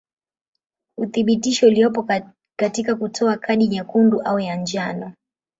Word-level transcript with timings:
Uthibitisho 0.97 1.67
uliopo 1.67 2.05
katika 2.59 2.95
kutoa 2.95 3.37
kadi 3.37 3.67
nyekundu 3.67 4.21
au 4.21 4.39
ya 4.39 4.55
njano. 4.55 5.13